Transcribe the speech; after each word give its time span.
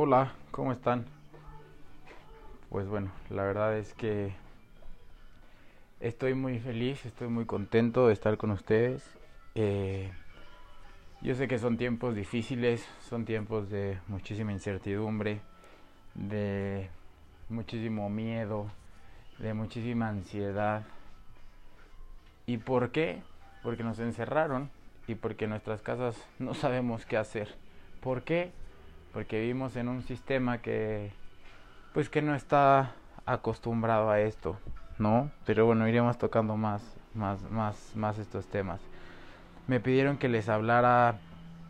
Hola, 0.00 0.32
¿cómo 0.52 0.70
están? 0.70 1.06
Pues 2.70 2.86
bueno, 2.86 3.10
la 3.30 3.42
verdad 3.42 3.76
es 3.76 3.94
que 3.94 4.32
estoy 5.98 6.34
muy 6.34 6.60
feliz, 6.60 7.04
estoy 7.04 7.26
muy 7.26 7.46
contento 7.46 8.06
de 8.06 8.12
estar 8.12 8.36
con 8.36 8.52
ustedes. 8.52 9.02
Eh, 9.56 10.12
yo 11.20 11.34
sé 11.34 11.48
que 11.48 11.58
son 11.58 11.78
tiempos 11.78 12.14
difíciles, 12.14 12.86
son 13.08 13.24
tiempos 13.24 13.70
de 13.70 13.98
muchísima 14.06 14.52
incertidumbre, 14.52 15.40
de 16.14 16.90
muchísimo 17.48 18.08
miedo, 18.08 18.70
de 19.38 19.52
muchísima 19.52 20.10
ansiedad. 20.10 20.84
¿Y 22.46 22.58
por 22.58 22.92
qué? 22.92 23.20
Porque 23.64 23.82
nos 23.82 23.98
encerraron 23.98 24.70
y 25.08 25.16
porque 25.16 25.46
en 25.46 25.50
nuestras 25.50 25.82
casas 25.82 26.24
no 26.38 26.54
sabemos 26.54 27.04
qué 27.04 27.16
hacer. 27.16 27.56
¿Por 28.00 28.22
qué? 28.22 28.52
Porque 29.18 29.40
vivimos 29.40 29.74
en 29.74 29.88
un 29.88 30.02
sistema 30.02 30.58
que 30.58 31.10
pues 31.92 32.08
que 32.08 32.22
no 32.22 32.36
está 32.36 32.92
acostumbrado 33.26 34.10
a 34.10 34.20
esto, 34.20 34.60
¿no? 34.96 35.32
Pero 35.44 35.66
bueno, 35.66 35.88
iremos 35.88 36.18
tocando 36.18 36.56
más 36.56 36.96
más 37.14 37.42
más 37.50 37.96
más 37.96 38.20
estos 38.20 38.46
temas. 38.46 38.80
Me 39.66 39.80
pidieron 39.80 40.18
que 40.18 40.28
les 40.28 40.48
hablara 40.48 41.18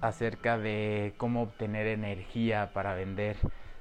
acerca 0.02 0.58
de 0.58 1.14
cómo 1.16 1.40
obtener 1.40 1.86
energía 1.86 2.74
para 2.74 2.92
vender, 2.92 3.38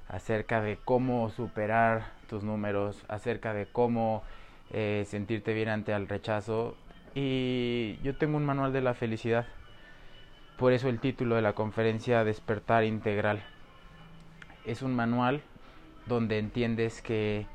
acerca 0.08 0.62
de 0.62 0.78
cómo 0.78 1.30
superar 1.30 2.14
tus 2.30 2.46
números, 2.46 3.04
acerca 3.10 3.54
de 3.54 3.66
cómo 3.66 4.24
eh, 4.72 5.04
sentirte 5.06 5.54
bien 5.54 5.68
ante 5.68 5.92
el 5.92 6.08
rechazo. 6.08 6.78
Y 7.16 8.00
yo 8.02 8.16
tengo 8.16 8.38
un 8.38 8.46
manual 8.46 8.72
de 8.72 8.80
la 8.80 8.94
felicidad 8.94 9.46
por 10.58 10.74
eso 10.74 10.90
el 10.90 11.00
título 11.00 11.36
de 11.36 11.44
la 11.44 11.54
conferencia 11.54 12.24
Despertar 12.24 12.84
Integral. 12.84 13.44
Es 14.68 14.84
un 14.84 14.96
manual 14.96 15.42
donde 16.06 16.38
entiendes 16.38 17.02
que 17.02 17.48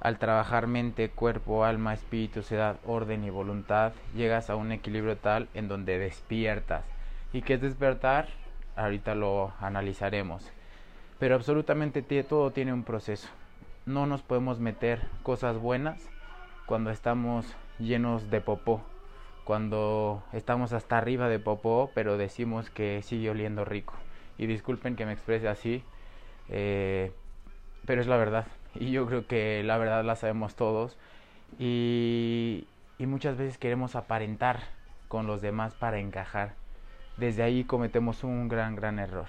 al 0.00 0.18
trabajar 0.18 0.66
mente, 0.66 1.08
cuerpo, 1.08 1.64
alma, 1.64 1.94
espíritu, 1.94 2.42
sedad, 2.42 2.76
orden 2.84 3.24
y 3.24 3.30
voluntad, 3.30 3.92
llegas 4.14 4.50
a 4.50 4.56
un 4.56 4.70
equilibrio 4.72 5.16
tal 5.16 5.48
en 5.54 5.68
donde 5.68 5.98
despiertas. 5.98 6.84
¿Y 7.32 7.40
qué 7.40 7.54
es 7.54 7.62
despertar? 7.62 8.28
Ahorita 8.76 9.14
lo 9.14 9.52
analizaremos. 9.60 10.50
Pero 11.18 11.36
absolutamente 11.36 12.02
todo 12.24 12.50
tiene 12.50 12.74
un 12.74 12.82
proceso. 12.82 13.28
No 13.86 14.06
nos 14.06 14.20
podemos 14.20 14.60
meter 14.60 15.00
cosas 15.22 15.56
buenas 15.56 16.10
cuando 16.66 16.90
estamos 16.90 17.46
llenos 17.78 18.30
de 18.30 18.42
popó 18.42 18.82
cuando 19.46 20.24
estamos 20.32 20.72
hasta 20.72 20.98
arriba 20.98 21.28
de 21.28 21.38
popó, 21.38 21.92
pero 21.94 22.18
decimos 22.18 22.68
que 22.68 23.00
sigue 23.02 23.30
oliendo 23.30 23.64
rico. 23.64 23.94
Y 24.38 24.46
disculpen 24.46 24.96
que 24.96 25.06
me 25.06 25.12
exprese 25.12 25.46
así, 25.46 25.84
eh, 26.48 27.12
pero 27.86 28.00
es 28.00 28.06
la 28.06 28.16
verdad. 28.16 28.46
Y 28.78 28.90
yo 28.90 29.06
creo 29.06 29.26
que 29.26 29.62
la 29.64 29.78
verdad 29.78 30.04
la 30.04 30.16
sabemos 30.16 30.54
todos. 30.54 30.98
Y, 31.58 32.66
muchas 32.98 33.38
veces 33.38 33.56
queremos 33.56 33.96
aparentar 33.96 34.60
con 35.08 35.26
los 35.26 35.40
demás 35.40 35.74
para 35.74 35.98
encajar. 35.98 36.54
Desde 37.16 37.42
ahí 37.42 37.64
cometemos 37.64 38.22
un 38.22 38.48
gran, 38.48 38.76
gran 38.76 38.98
error. 38.98 39.28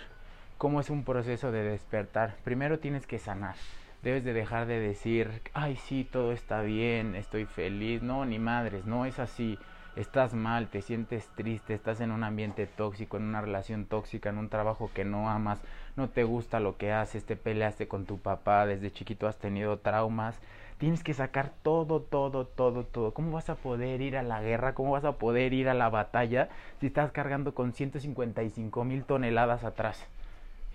¿Cómo 0.58 0.82
es 0.82 0.90
un 0.90 1.06
proceso 1.06 1.52
de 1.54 1.64
despertar? 1.64 2.36
Primero 2.44 2.80
tienes 2.80 3.08
que 3.08 3.20
sanar. 3.20 3.56
Debes 4.04 4.26
de 4.26 4.34
dejar 4.34 4.66
de 4.66 4.80
decir, 4.80 5.42
ay 5.54 5.78
sí, 5.78 6.04
todo 6.04 6.34
está 6.34 6.62
bien, 6.62 7.16
estoy 7.16 7.46
feliz. 7.46 8.02
No, 8.02 8.26
ni 8.26 8.40
madres, 8.40 8.86
no 8.86 9.06
es 9.06 9.20
así 9.20 9.58
estás 9.98 10.36
mal, 10.36 10.68
te 10.68 10.82
sientes 10.82 11.28
triste, 11.36 11.74
estás 11.74 12.02
en 12.02 12.12
un 12.12 12.24
ambiente 12.24 12.68
tóxico, 12.68 13.18
en 13.18 13.24
una 13.24 13.42
relación 13.42 13.86
tóxica, 13.86 14.30
en 14.30 14.38
un 14.38 14.50
trabajo 14.50 14.92
que 14.94 15.04
no 15.04 15.30
amas, 15.30 15.60
no 15.96 16.10
te 16.10 16.24
gusta 16.24 16.60
lo 16.60 16.78
que 16.78 16.92
haces, 16.92 17.26
te 17.26 17.36
peleaste 17.36 17.88
con 17.88 18.06
tu 18.06 18.20
papá, 18.20 18.66
desde 18.68 18.92
chiquito 18.92 19.28
has 19.28 19.38
tenido 19.38 19.80
traumas, 19.80 20.40
tienes 20.78 21.04
que 21.04 21.16
sacar 21.16 21.52
todo, 21.64 22.02
todo, 22.02 22.46
todo, 22.46 22.84
todo. 22.84 23.14
¿Cómo 23.14 23.32
vas 23.32 23.50
a 23.50 23.56
poder 23.56 24.02
ir 24.02 24.18
a 24.18 24.24
la 24.24 24.42
guerra? 24.42 24.76
¿Cómo 24.76 24.92
vas 24.92 25.06
a 25.06 25.14
poder 25.14 25.54
ir 25.54 25.68
a 25.68 25.74
la 25.74 25.90
batalla 25.90 26.50
si 26.80 26.88
estás 26.88 27.12
cargando 27.12 27.56
con 27.56 27.74
155 27.74 28.84
mil 28.84 29.04
toneladas 29.04 29.64
atrás? 29.64 30.06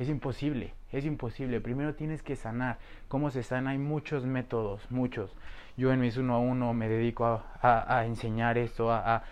Es 0.02 0.08
imposible, 0.08 0.74
es 0.90 1.04
imposible. 1.04 1.60
Primero 1.60 1.94
tienes 1.94 2.24
que 2.24 2.34
sanar. 2.34 2.78
¿Cómo 3.06 3.30
se 3.30 3.44
sana? 3.44 3.70
Hay 3.70 3.78
muchos 3.78 4.26
métodos, 4.26 4.90
muchos. 4.90 5.32
Yo 5.76 5.92
en 5.92 6.00
mis 6.00 6.16
uno 6.16 6.34
a 6.34 6.38
uno 6.40 6.74
me 6.74 6.88
dedico 6.88 7.24
a, 7.62 8.04
enseñar 8.04 8.58
esto, 8.58 8.90
a, 8.90 9.22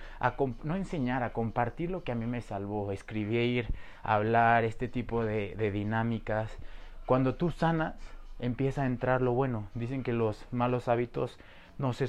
no 0.63 0.77
enseñar, 0.77 1.25
a 1.25 1.33
compartir 1.33 1.91
lo 1.91 2.05
que 2.05 2.13
a 2.13 2.15
mí 2.15 2.25
me 2.25 2.41
salvó, 2.41 2.93
escribir, 2.93 3.67
hablar, 4.05 4.63
este 4.63 4.87
tipo 4.87 5.25
de, 5.25 5.57
de 5.57 5.73
dinámicas. 5.73 6.57
Cuando 7.05 7.35
tú 7.35 7.51
sanas, 7.51 7.97
empieza 8.39 8.83
a 8.83 8.87
entrar 8.87 9.23
lo 9.23 9.33
bueno. 9.33 9.67
Dicen 9.75 10.05
que 10.05 10.13
los 10.13 10.47
malos 10.53 10.87
hábitos 10.87 11.37
no 11.81 11.93
se, 11.93 12.05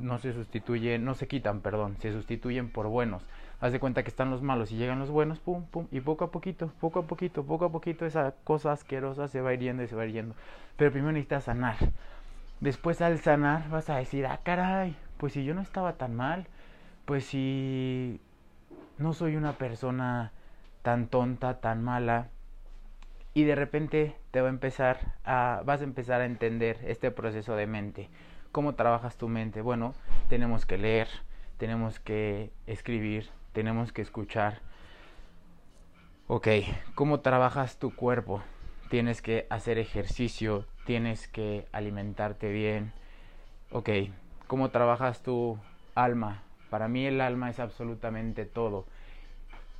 no 0.00 0.18
se 0.18 0.32
sustituyen, 0.32 1.04
no 1.04 1.14
se 1.14 1.26
quitan, 1.26 1.60
perdón, 1.60 1.96
se 1.98 2.12
sustituyen 2.12 2.70
por 2.70 2.86
buenos 2.86 3.22
haz 3.60 3.72
de 3.72 3.80
cuenta 3.80 4.02
que 4.02 4.08
están 4.08 4.30
los 4.30 4.42
malos 4.42 4.70
y 4.70 4.76
llegan 4.76 4.98
los 4.98 5.10
buenos, 5.10 5.40
pum, 5.40 5.64
pum, 5.64 5.86
y 5.90 6.00
poco 6.00 6.24
a 6.24 6.30
poquito, 6.30 6.70
poco 6.80 7.00
a 7.00 7.06
poquito, 7.06 7.44
poco 7.44 7.64
a 7.64 7.72
poquito 7.72 8.06
esa 8.06 8.34
cosa 8.44 8.72
asquerosa 8.72 9.28
se 9.28 9.40
va 9.40 9.52
hiriendo 9.54 9.82
y 9.82 9.88
se 9.88 9.96
va 9.96 10.06
hiriendo. 10.06 10.34
Pero 10.76 10.92
primero 10.92 11.12
necesitas 11.12 11.44
sanar. 11.44 11.76
Después 12.60 13.00
al 13.02 13.18
sanar 13.18 13.68
vas 13.70 13.90
a 13.90 13.96
decir, 13.96 14.26
ah, 14.26 14.40
caray, 14.42 14.96
pues 15.16 15.32
si 15.32 15.44
yo 15.44 15.54
no 15.54 15.62
estaba 15.62 15.94
tan 15.94 16.14
mal, 16.14 16.46
pues 17.04 17.24
si 17.24 18.20
no 18.98 19.12
soy 19.12 19.36
una 19.36 19.54
persona 19.54 20.32
tan 20.82 21.08
tonta, 21.08 21.60
tan 21.60 21.82
mala, 21.82 22.28
y 23.34 23.44
de 23.44 23.54
repente 23.54 24.16
te 24.30 24.40
va 24.40 24.48
a 24.48 24.50
empezar 24.50 25.14
a, 25.24 25.62
vas 25.64 25.80
a 25.80 25.84
empezar 25.84 26.20
a 26.20 26.26
entender 26.26 26.78
este 26.84 27.10
proceso 27.10 27.54
de 27.56 27.66
mente. 27.66 28.08
¿Cómo 28.52 28.74
trabajas 28.74 29.16
tu 29.16 29.28
mente? 29.28 29.60
Bueno, 29.60 29.94
tenemos 30.28 30.64
que 30.64 30.78
leer, 30.78 31.08
tenemos 31.58 31.98
que 32.00 32.50
escribir, 32.66 33.28
tenemos 33.52 33.92
que 33.92 34.02
escuchar, 34.02 34.60
ok, 36.28 36.48
¿cómo 36.94 37.20
trabajas 37.20 37.78
tu 37.78 37.94
cuerpo? 37.94 38.42
Tienes 38.90 39.20
que 39.20 39.46
hacer 39.50 39.78
ejercicio, 39.78 40.64
tienes 40.86 41.28
que 41.28 41.66
alimentarte 41.72 42.50
bien, 42.50 42.92
ok, 43.70 43.90
¿cómo 44.46 44.70
trabajas 44.70 45.22
tu 45.22 45.58
alma? 45.94 46.42
Para 46.70 46.88
mí 46.88 47.06
el 47.06 47.20
alma 47.20 47.50
es 47.50 47.60
absolutamente 47.60 48.44
todo. 48.44 48.86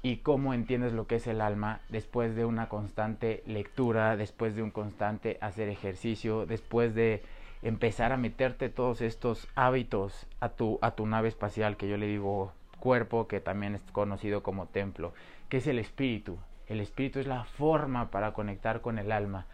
¿Y 0.03 0.19
cómo 0.19 0.55
entiendes 0.55 0.93
lo 0.93 1.07
que 1.07 1.17
es 1.17 1.27
el 1.27 1.41
alma 1.41 1.81
después 1.89 2.37
de 2.37 2.45
una 2.45 2.69
constante 2.69 3.43
lectura, 3.47 4.17
después 4.17 4.55
de 4.55 4.63
un 4.63 4.71
constante 4.71 5.39
hacer 5.41 5.69
ejercicio, 5.69 6.47
después 6.47 6.95
de 6.95 7.23
empezar 7.63 8.13
a 8.13 8.17
meterte 8.17 8.69
todos 8.69 9.01
estos 9.01 9.49
hábitos 9.55 10.27
a 10.41 10.51
tu, 10.51 10.79
a 10.83 10.93
tu 10.93 11.07
nave 11.07 11.29
espacial 11.29 11.77
que 11.77 11.89
yo 11.89 11.97
le 11.97 12.07
digo 12.07 12.53
cuerpo, 12.79 13.27
que 13.27 13.41
también 13.41 13.75
es 13.75 13.83
conocido 13.93 14.43
como 14.43 14.67
templo, 14.67 15.13
que 15.49 15.59
es 15.59 15.67
el 15.67 15.79
espíritu. 15.79 16.39
El 16.67 16.81
espíritu 16.81 17.19
es 17.19 17.27
la 17.27 17.45
forma 17.45 18.11
para 18.11 18.33
conectar 18.33 18.81
con 18.81 18.99
el 18.99 19.11
alma. 19.11 19.47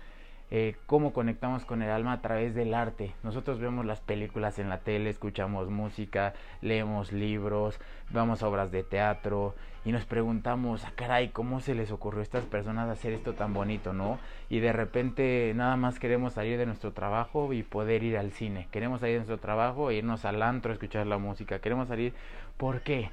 Eh, 0.50 0.76
cómo 0.86 1.12
conectamos 1.12 1.64
con 1.64 1.82
el 1.82 1.90
alma 1.90 2.12
a 2.12 2.20
través 2.20 2.54
del 2.54 2.74
arte. 2.74 3.14
Nosotros 3.22 3.58
vemos 3.58 3.86
las 3.86 4.00
películas 4.00 4.58
en 4.58 4.68
la 4.68 4.78
tele, 4.78 5.10
escuchamos 5.10 5.70
música, 5.70 6.34
leemos 6.60 7.12
libros, 7.12 7.80
vamos 8.10 8.42
a 8.42 8.48
obras 8.48 8.70
de 8.70 8.82
teatro 8.82 9.54
y 9.84 9.92
nos 9.92 10.04
preguntamos, 10.04 10.84
ah, 10.84 10.92
caray, 10.94 11.28
¿cómo 11.30 11.60
se 11.60 11.74
les 11.74 11.90
ocurrió 11.90 12.20
a 12.20 12.22
estas 12.22 12.44
personas 12.44 12.88
hacer 12.88 13.12
esto 13.12 13.34
tan 13.34 13.52
bonito, 13.52 13.92
no? 13.92 14.18
Y 14.48 14.60
de 14.60 14.72
repente 14.72 15.52
nada 15.54 15.76
más 15.76 15.98
queremos 15.98 16.34
salir 16.34 16.56
de 16.58 16.66
nuestro 16.66 16.92
trabajo 16.92 17.52
y 17.52 17.62
poder 17.62 18.02
ir 18.02 18.16
al 18.16 18.30
cine. 18.30 18.68
Queremos 18.70 19.00
salir 19.00 19.14
de 19.14 19.18
nuestro 19.20 19.38
trabajo 19.38 19.90
e 19.90 19.96
irnos 19.96 20.24
al 20.24 20.42
antro 20.42 20.70
a 20.70 20.74
escuchar 20.74 21.06
la 21.06 21.18
música. 21.18 21.58
Queremos 21.58 21.88
salir, 21.88 22.14
¿por 22.56 22.82
qué? 22.82 23.10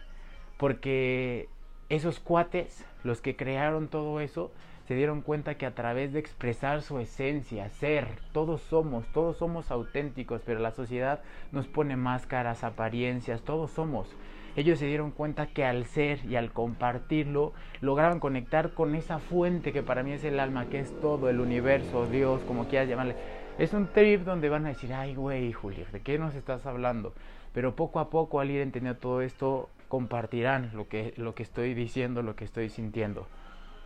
Porque 0.58 1.50
esos 1.90 2.19
cuates, 2.19 2.86
los 3.03 3.19
que 3.19 3.36
crearon 3.36 3.88
todo 3.88 4.22
eso, 4.22 4.52
se 4.91 4.97
dieron 4.97 5.22
cuenta 5.22 5.56
que 5.56 5.66
a 5.66 5.74
través 5.74 6.12
de 6.12 6.19
expresar 6.19 6.81
su 6.81 7.00
esencia, 7.00 7.69
ser, 7.69 8.10
todos 8.33 8.60
somos, 8.60 9.06
todos 9.13 9.38
somos 9.38 9.71
auténticos, 9.71 10.42
pero 10.45 10.60
la 10.60 10.71
sociedad 10.71 11.21
nos 11.54 11.65
pone 11.65 11.95
máscaras, 11.95 12.65
apariencias, 12.65 13.42
todos 13.42 13.71
somos. 13.71 14.13
Ellos 14.57 14.80
se 14.80 14.88
dieron 14.88 15.12
cuenta 15.12 15.48
que 15.48 15.63
al 15.63 15.86
ser 15.86 16.25
y 16.25 16.36
al 16.36 16.51
compartirlo 16.51 17.54
lograron 17.80 18.19
conectar 18.19 18.74
con 18.74 18.94
esa 18.95 19.19
fuente 19.19 19.71
que 19.71 19.81
para 19.81 20.04
mí 20.04 20.12
es 20.12 20.25
el 20.25 20.42
alma, 20.42 20.65
que 20.65 20.81
es 20.81 20.92
todo 21.00 21.30
el 21.30 21.39
universo, 21.39 22.06
Dios, 22.07 22.42
como 22.42 22.68
quieras 22.68 22.89
llamarle. 22.89 23.15
Es 23.60 23.71
un 23.71 23.88
trip 23.88 24.25
donde 24.25 24.50
van 24.50 24.65
a 24.65 24.69
decir, 24.69 24.92
ay 24.92 25.15
güey, 25.15 25.54
Julio, 25.54 25.86
¿de 25.94 26.01
qué 26.01 26.19
nos 26.19 26.36
estás 26.36 26.65
hablando? 26.65 27.13
Pero 27.54 27.77
poco 27.77 28.01
a 28.01 28.10
poco 28.10 28.42
al 28.42 28.51
ir 28.51 28.60
entendiendo 28.60 29.00
todo 29.00 29.21
esto, 29.21 29.69
compartirán 29.88 30.71
lo 30.74 30.89
que, 30.89 31.13
lo 31.15 31.33
que 31.33 31.44
estoy 31.44 31.74
diciendo, 31.75 32.24
lo 32.24 32.36
que 32.36 32.44
estoy 32.44 32.68
sintiendo. 32.68 33.25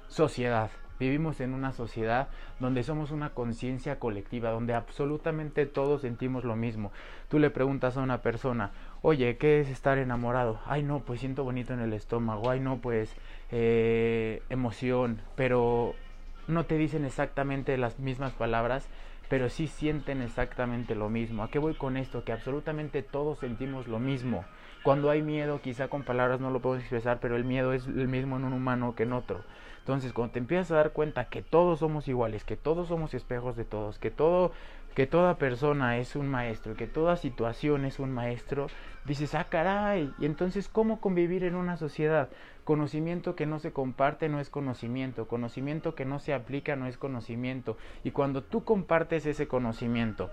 Sociedad. 0.07 0.71
Vivimos 0.99 1.41
en 1.41 1.53
una 1.53 1.71
sociedad 1.71 2.29
donde 2.59 2.83
somos 2.83 3.11
una 3.11 3.31
conciencia 3.31 3.99
colectiva, 3.99 4.51
donde 4.51 4.73
absolutamente 4.73 5.65
todos 5.65 6.01
sentimos 6.01 6.43
lo 6.43 6.55
mismo. 6.55 6.91
Tú 7.29 7.39
le 7.39 7.49
preguntas 7.49 7.97
a 7.97 8.01
una 8.01 8.21
persona, 8.21 8.71
oye, 9.01 9.37
¿qué 9.37 9.59
es 9.59 9.69
estar 9.69 9.97
enamorado? 9.97 10.59
Ay, 10.65 10.83
no, 10.83 11.01
pues 11.01 11.19
siento 11.19 11.43
bonito 11.43 11.73
en 11.73 11.79
el 11.81 11.93
estómago, 11.93 12.49
ay, 12.49 12.59
no, 12.59 12.77
pues 12.77 13.13
eh, 13.51 14.41
emoción, 14.49 15.21
pero 15.35 15.95
no 16.47 16.65
te 16.65 16.77
dicen 16.77 17.05
exactamente 17.05 17.77
las 17.77 17.99
mismas 17.99 18.33
palabras, 18.33 18.87
pero 19.29 19.49
sí 19.49 19.67
sienten 19.67 20.21
exactamente 20.21 20.95
lo 20.95 21.09
mismo. 21.09 21.43
¿A 21.43 21.49
qué 21.49 21.59
voy 21.59 21.73
con 21.73 21.97
esto? 21.97 22.23
Que 22.23 22.31
absolutamente 22.31 23.01
todos 23.01 23.39
sentimos 23.39 23.87
lo 23.87 23.99
mismo. 23.99 24.45
Cuando 24.83 25.09
hay 25.09 25.23
miedo, 25.23 25.61
quizá 25.61 25.87
con 25.87 26.03
palabras 26.03 26.39
no 26.39 26.51
lo 26.51 26.59
puedo 26.59 26.77
expresar, 26.77 27.19
pero 27.19 27.35
el 27.35 27.43
miedo 27.43 27.73
es 27.73 27.87
el 27.87 28.07
mismo 28.07 28.37
en 28.37 28.43
un 28.43 28.53
humano 28.53 28.93
que 28.95 29.03
en 29.03 29.13
otro. 29.13 29.41
Entonces, 29.85 30.13
cuando 30.13 30.31
te 30.33 30.39
empiezas 30.39 30.71
a 30.71 30.77
dar 30.77 30.93
cuenta 30.93 31.25
que 31.25 31.43
todos 31.43 31.77
somos 31.77 32.07
iguales, 32.07 32.43
que 32.43 32.57
todos 32.57 32.87
somos 32.87 33.13
espejos 33.13 33.55
de 33.55 33.65
todos, 33.65 33.99
que 33.99 34.09
todo 34.09 34.51
que 34.95 35.05
toda 35.05 35.37
persona 35.37 35.97
es 35.97 36.15
un 36.15 36.27
maestro, 36.29 36.73
que 36.73 36.87
toda 36.87 37.17
situación 37.17 37.83
es 37.83 37.99
un 37.99 38.11
maestro, 38.11 38.67
dices, 39.03 39.35
"Ah, 39.35 39.43
caray, 39.49 40.09
y 40.17 40.25
entonces 40.25 40.69
¿cómo 40.69 41.01
convivir 41.01 41.43
en 41.43 41.55
una 41.55 41.75
sociedad? 41.75 42.29
Conocimiento 42.63 43.35
que 43.35 43.45
no 43.45 43.59
se 43.59 43.73
comparte 43.73 44.29
no 44.29 44.39
es 44.39 44.49
conocimiento, 44.49 45.27
conocimiento 45.27 45.93
que 45.95 46.05
no 46.05 46.17
se 46.19 46.33
aplica 46.33 46.77
no 46.77 46.87
es 46.87 46.97
conocimiento, 46.97 47.77
y 48.05 48.11
cuando 48.11 48.41
tú 48.41 48.63
compartes 48.63 49.25
ese 49.25 49.47
conocimiento, 49.49 50.31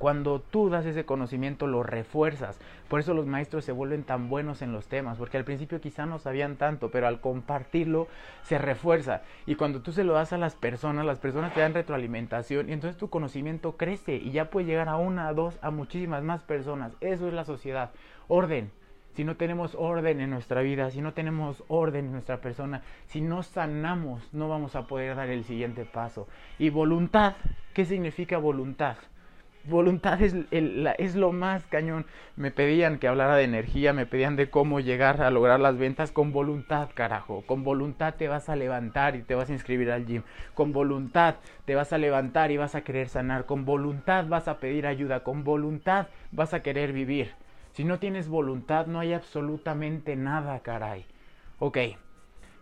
cuando 0.00 0.40
tú 0.40 0.70
das 0.70 0.86
ese 0.86 1.04
conocimiento 1.04 1.66
lo 1.66 1.82
refuerzas. 1.82 2.58
Por 2.88 3.00
eso 3.00 3.12
los 3.12 3.26
maestros 3.26 3.66
se 3.66 3.72
vuelven 3.72 4.02
tan 4.02 4.30
buenos 4.30 4.62
en 4.62 4.72
los 4.72 4.86
temas, 4.86 5.18
porque 5.18 5.36
al 5.36 5.44
principio 5.44 5.78
quizá 5.78 6.06
no 6.06 6.18
sabían 6.18 6.56
tanto, 6.56 6.90
pero 6.90 7.06
al 7.06 7.20
compartirlo 7.20 8.08
se 8.42 8.56
refuerza. 8.56 9.20
Y 9.44 9.56
cuando 9.56 9.82
tú 9.82 9.92
se 9.92 10.02
lo 10.02 10.14
das 10.14 10.32
a 10.32 10.38
las 10.38 10.54
personas, 10.54 11.04
las 11.04 11.18
personas 11.18 11.52
te 11.52 11.60
dan 11.60 11.74
retroalimentación 11.74 12.70
y 12.70 12.72
entonces 12.72 12.96
tu 12.96 13.10
conocimiento 13.10 13.76
crece 13.76 14.14
y 14.14 14.30
ya 14.30 14.48
puede 14.48 14.68
llegar 14.68 14.88
a 14.88 14.96
una, 14.96 15.28
a 15.28 15.34
dos, 15.34 15.58
a 15.60 15.70
muchísimas 15.70 16.22
más 16.22 16.42
personas. 16.44 16.92
Eso 17.02 17.28
es 17.28 17.34
la 17.34 17.44
sociedad. 17.44 17.90
Orden. 18.26 18.70
Si 19.12 19.24
no 19.24 19.36
tenemos 19.36 19.74
orden 19.74 20.22
en 20.22 20.30
nuestra 20.30 20.62
vida, 20.62 20.90
si 20.90 21.02
no 21.02 21.12
tenemos 21.12 21.62
orden 21.68 22.06
en 22.06 22.12
nuestra 22.12 22.40
persona, 22.40 22.80
si 23.08 23.20
no 23.20 23.42
sanamos, 23.42 24.32
no 24.32 24.48
vamos 24.48 24.76
a 24.76 24.86
poder 24.86 25.14
dar 25.16 25.28
el 25.28 25.44
siguiente 25.44 25.84
paso. 25.84 26.26
Y 26.58 26.70
voluntad, 26.70 27.34
¿qué 27.74 27.84
significa 27.84 28.38
voluntad? 28.38 28.96
Voluntad 29.64 30.20
es, 30.22 30.34
el, 30.50 30.88
es, 30.98 31.14
lo 31.14 31.32
más 31.32 31.64
cañón. 31.66 32.06
Me 32.36 32.50
pedían 32.50 32.98
que 32.98 33.08
hablara 33.08 33.36
de 33.36 33.44
energía, 33.44 33.92
me 33.92 34.06
pedían 34.06 34.36
de 34.36 34.50
cómo 34.50 34.80
llegar 34.80 35.22
a 35.22 35.30
lograr 35.30 35.60
las 35.60 35.78
ventas 35.78 36.12
con 36.12 36.32
voluntad, 36.32 36.88
carajo. 36.94 37.42
Con 37.46 37.64
voluntad 37.64 38.14
te 38.14 38.28
vas 38.28 38.48
a 38.48 38.56
levantar 38.56 39.16
y 39.16 39.22
te 39.22 39.34
vas 39.34 39.50
a 39.50 39.52
inscribir 39.52 39.90
al 39.90 40.06
gym. 40.06 40.22
Con 40.54 40.72
voluntad 40.72 41.36
te 41.64 41.74
vas 41.74 41.92
a 41.92 41.98
levantar 41.98 42.50
y 42.50 42.56
vas 42.56 42.74
a 42.74 42.82
querer 42.82 43.08
sanar. 43.08 43.46
Con 43.46 43.64
voluntad 43.64 44.26
vas 44.26 44.48
a 44.48 44.58
pedir 44.58 44.86
ayuda. 44.86 45.22
Con 45.24 45.44
voluntad 45.44 46.08
vas 46.32 46.54
a 46.54 46.62
querer 46.62 46.92
vivir. 46.92 47.32
Si 47.72 47.84
no 47.84 47.98
tienes 47.98 48.28
voluntad 48.28 48.86
no 48.86 48.98
hay 48.98 49.12
absolutamente 49.12 50.16
nada, 50.16 50.60
caray. 50.60 51.06
Ok. 51.58 51.78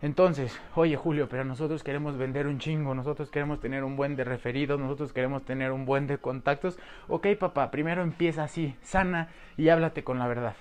Entonces, 0.01 0.57
oye 0.77 0.95
Julio, 0.95 1.29
pero 1.29 1.45
nosotros 1.45 1.83
queremos 1.83 2.17
vender 2.17 2.47
un 2.47 2.61
chingo, 2.61 2.95
nosotros 2.95 3.33
queremos 3.33 3.59
tener 3.59 3.83
un 3.83 3.97
buen 3.97 4.15
de 4.15 4.23
referidos, 4.23 4.79
nosotros 4.79 5.13
queremos 5.13 5.45
tener 5.45 5.73
un 5.73 5.87
buen 5.87 6.07
de 6.07 6.19
contactos. 6.19 6.79
Ok, 7.09 7.27
papá, 7.37 7.73
primero 7.73 8.03
empieza 8.03 8.45
así, 8.45 8.77
sana 8.81 9.29
y 9.57 9.71
háblate 9.71 10.05
con 10.05 10.21
la 10.21 10.29
verdad. 10.29 10.55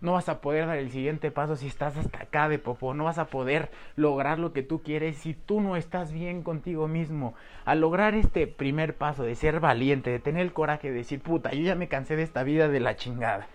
No 0.00 0.12
vas 0.12 0.28
a 0.28 0.40
poder 0.40 0.68
dar 0.68 0.76
el 0.76 0.92
siguiente 0.92 1.32
paso 1.32 1.56
si 1.56 1.66
estás 1.66 1.96
hasta 1.96 2.18
acá 2.18 2.48
de 2.48 2.60
popó, 2.60 2.94
no 2.94 3.04
vas 3.04 3.18
a 3.18 3.24
poder 3.24 3.72
lograr 3.96 4.38
lo 4.38 4.52
que 4.52 4.62
tú 4.62 4.82
quieres 4.84 5.16
si 5.16 5.34
tú 5.34 5.60
no 5.60 5.74
estás 5.74 6.12
bien 6.12 6.44
contigo 6.44 6.86
mismo. 6.86 7.34
Al 7.64 7.80
lograr 7.80 8.14
este 8.14 8.46
primer 8.46 8.94
paso 8.94 9.24
de 9.24 9.34
ser 9.34 9.58
valiente, 9.58 10.10
de 10.10 10.20
tener 10.20 10.42
el 10.42 10.52
coraje 10.52 10.90
de 10.90 10.98
decir, 10.98 11.20
puta, 11.20 11.50
yo 11.50 11.62
ya 11.62 11.74
me 11.74 11.88
cansé 11.88 12.14
de 12.14 12.22
esta 12.22 12.44
vida 12.44 12.68
de 12.68 12.78
la 12.78 12.94
chingada. 12.94 13.48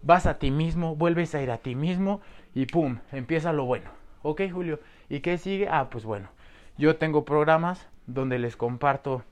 Vas 0.00 0.24
a 0.24 0.38
ti 0.38 0.50
mismo, 0.50 0.96
vuelves 0.96 1.34
a 1.34 1.42
ir 1.42 1.50
a 1.50 1.58
ti 1.58 1.74
mismo 1.74 2.22
y 2.54 2.64
pum, 2.64 3.00
empieza 3.12 3.52
lo 3.52 3.66
bueno 3.66 3.99
Ok, 4.22 4.42
Julio, 4.52 4.80
¿y 5.08 5.20
qué 5.20 5.38
sigue? 5.38 5.68
Ah, 5.70 5.88
pues 5.90 6.04
bueno, 6.04 6.28
yo 6.76 6.96
tengo 6.96 7.24
programas 7.24 7.88
donde 8.06 8.38
les 8.38 8.54
comparto 8.54 9.22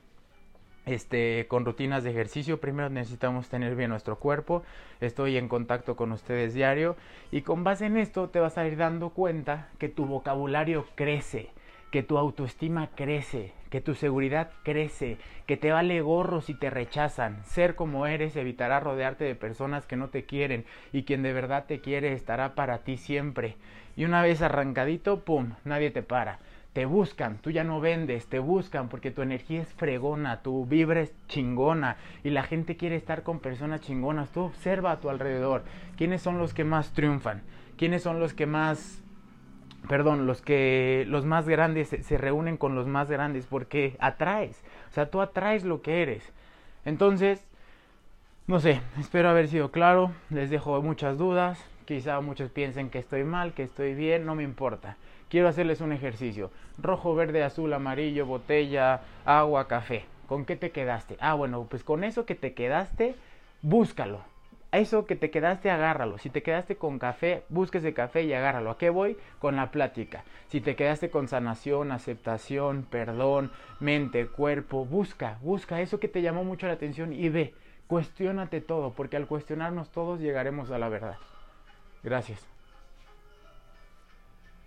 este, 0.87 1.45
con 1.47 1.63
rutinas 1.63 2.03
de 2.03 2.09
ejercicio. 2.09 2.59
Primero 2.59 2.89
necesitamos 2.89 3.49
tener 3.49 3.75
bien 3.75 3.91
nuestro 3.91 4.17
cuerpo. 4.17 4.63
Estoy 4.99 5.37
en 5.37 5.47
contacto 5.47 5.95
con 5.95 6.11
ustedes 6.11 6.55
diario. 6.55 6.95
Y 7.31 7.41
con 7.41 7.63
base 7.63 7.85
en 7.85 7.97
esto 7.97 8.29
te 8.29 8.39
vas 8.39 8.57
a 8.57 8.65
ir 8.65 8.77
dando 8.77 9.09
cuenta 9.11 9.69
que 9.77 9.89
tu 9.89 10.05
vocabulario 10.07 10.87
crece, 10.95 11.51
que 11.91 12.03
tu 12.03 12.17
autoestima 12.17 12.89
crece, 12.95 13.53
que 13.69 13.81
tu 13.81 13.95
seguridad 13.95 14.51
crece, 14.63 15.17
que 15.47 15.57
te 15.57 15.71
vale 15.71 16.01
gorro 16.01 16.41
si 16.41 16.53
te 16.53 16.69
rechazan. 16.69 17.43
Ser 17.45 17.75
como 17.75 18.05
eres 18.05 18.35
evitará 18.35 18.79
rodearte 18.79 19.23
de 19.23 19.35
personas 19.35 19.85
que 19.85 19.95
no 19.95 20.09
te 20.09 20.25
quieren 20.25 20.65
y 20.93 21.03
quien 21.03 21.23
de 21.23 21.33
verdad 21.33 21.65
te 21.67 21.81
quiere 21.81 22.13
estará 22.13 22.55
para 22.55 22.79
ti 22.79 22.97
siempre. 22.97 23.55
Y 23.95 24.05
una 24.05 24.21
vez 24.21 24.41
arrancadito, 24.41 25.21
¡pum!, 25.21 25.53
nadie 25.65 25.91
te 25.91 26.03
para. 26.03 26.39
Te 26.73 26.85
buscan, 26.85 27.39
tú 27.39 27.49
ya 27.49 27.63
no 27.63 27.81
vendes, 27.81 28.27
te 28.27 28.37
buscan 28.37 28.89
porque 28.89 29.09
tu 29.09 29.23
energía 29.23 29.63
es 29.63 29.73
fregona, 29.73 30.43
tu 30.43 30.67
vibra 30.67 31.01
es 31.01 31.11
chingona 31.27 31.97
y 32.23 32.29
la 32.29 32.43
gente 32.43 32.77
quiere 32.77 32.95
estar 32.95 33.23
con 33.23 33.39
personas 33.39 33.81
chingonas. 33.81 34.29
Tú 34.29 34.41
observa 34.41 34.91
a 34.91 34.99
tu 34.99 35.09
alrededor 35.09 35.63
quiénes 35.97 36.21
son 36.21 36.37
los 36.37 36.53
que 36.53 36.63
más 36.63 36.93
triunfan, 36.93 37.41
quiénes 37.75 38.03
son 38.03 38.19
los 38.19 38.35
que 38.35 38.45
más 38.45 39.03
perdón, 39.87 40.25
los 40.27 40.41
que 40.41 41.05
los 41.07 41.25
más 41.25 41.47
grandes 41.47 41.89
se, 41.89 42.17
reúnen 42.17 42.57
con 42.57 42.75
los 42.75 42.87
más 42.87 43.09
grandes 43.09 43.45
porque 43.45 43.95
atraes, 43.99 44.61
o 44.89 44.93
sea, 44.93 45.09
tú 45.09 45.21
atraes 45.21 45.63
lo 45.63 45.81
que 45.81 46.01
eres. 46.01 46.31
Entonces, 46.85 47.45
no 48.47 48.59
sé, 48.59 48.81
espero 48.99 49.29
haber 49.29 49.47
sido 49.47 49.71
claro, 49.71 50.11
les 50.29 50.49
dejo 50.49 50.81
muchas 50.81 51.17
dudas, 51.17 51.63
Quizá 51.89 52.21
muchos 52.21 52.51
piensen 52.51 52.91
que 52.91 52.99
estoy 52.99 53.23
mal, 53.23 53.53
que 53.53 53.63
estoy 53.63 53.95
bien, 53.95 54.23
no 54.23 54.35
me 54.35 54.43
importa. 54.43 54.95
Quiero 55.27 55.47
hacerles 55.47 55.81
un 55.81 55.91
ejercicio. 55.91 56.51
Rojo, 56.77 57.15
verde, 57.15 57.41
azul, 57.41 57.73
amarillo, 57.73 58.27
botella, 58.27 59.01
agua, 59.25 59.67
café. 59.67 60.05
¿Con 60.27 60.45
qué 60.45 60.55
te 60.55 60.69
quedaste? 60.69 61.17
Ah, 61.19 61.33
bueno, 61.33 61.65
pues 61.67 61.83
con 61.83 62.03
eso 62.03 62.27
que 62.27 62.35
te 62.35 62.53
quedaste, 62.53 63.15
búscalo. 63.63 64.21
Eso 64.71 65.05
que 65.05 65.15
te 65.15 65.31
quedaste, 65.31 65.71
agárralo. 65.71 66.19
Si 66.19 66.29
te 66.29 66.43
quedaste 66.43 66.75
con 66.75 66.99
café, 66.99 67.43
búsquese 67.49 67.93
café 67.93 68.23
y 68.23 68.33
agárralo. 68.33 68.69
¿A 68.69 68.77
qué 68.77 68.91
voy? 68.91 69.17
Con 69.39 69.55
la 69.55 69.71
plática. 69.71 70.23
Si 70.47 70.61
te 70.61 70.75
quedaste 70.75 71.09
con 71.09 71.27
sanación, 71.27 71.91
aceptación, 71.91 72.83
perdón, 72.83 73.51
mente, 73.79 74.27
cuerpo, 74.27 74.85
busca, 74.85 75.39
busca 75.41 75.81
eso 75.81 75.99
que 75.99 76.07
te 76.07 76.21
llamó 76.21 76.43
mucho 76.43 76.67
la 76.67 76.73
atención 76.73 77.13
y 77.13 77.29
ve. 77.29 77.55
Cuestiónate 77.87 78.61
todo, 78.61 78.93
porque 78.93 79.17
al 79.17 79.25
cuestionarnos 79.25 79.89
todos 79.89 80.19
llegaremos 80.19 80.69
a 80.69 80.77
la 80.77 80.89
verdad. 80.89 81.17
Gracias. 82.03 82.58